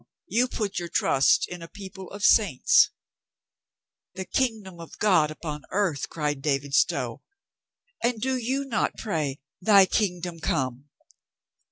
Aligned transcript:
You 0.25 0.47
put 0.47 0.79
your 0.79 0.89
trust 0.89 1.47
in 1.47 1.61
a 1.61 1.67
people 1.67 2.09
of 2.09 2.23
saints 2.25 2.89
—""The 4.15 4.25
Kingdom 4.25 4.79
of 4.79 4.97
God 4.97 5.29
upon 5.29 5.61
earth!" 5.69 6.09
cried 6.09 6.41
David 6.41 6.73
Stow. 6.73 7.21
"And 8.03 8.19
do 8.19 8.35
you 8.35 8.65
not 8.65 8.97
pray 8.97 9.41
'Thy 9.61 9.85
Kingdom 9.85 10.39
come!'" 10.39 10.89